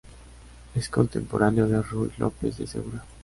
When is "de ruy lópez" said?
1.67-2.57